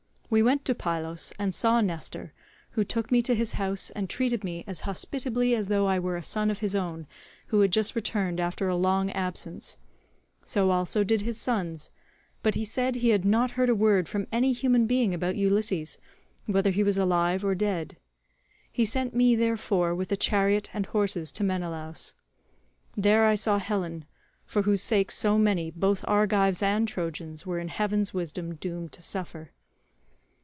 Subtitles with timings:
[0.33, 2.31] "We went to Pylos and saw Nestor,
[2.69, 6.15] who took me to his house and treated me as hospitably as though I were
[6.15, 7.05] a son of his own
[7.47, 9.75] who had just returned after a long absence;
[10.45, 11.89] so also did his sons;
[12.43, 15.97] but he said he had not heard a word from any human being about Ulysses,
[16.45, 17.97] whether he was alive or dead.
[18.71, 22.13] He sent me, therefore, with a chariot and horses to Menelaus.
[22.95, 24.05] There I saw Helen,
[24.45, 29.01] for whose sake so many, both Argives and Trojans, were in heaven's wisdom doomed to
[29.01, 29.51] suffer.